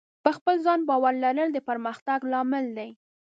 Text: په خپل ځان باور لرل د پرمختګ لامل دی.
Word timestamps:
په 0.23 0.29
خپل 0.37 0.55
ځان 0.65 0.79
باور 0.89 1.13
لرل 1.23 1.47
د 1.53 1.57
پرمختګ 1.69 2.19
لامل 2.31 2.65
دی. 2.77 2.89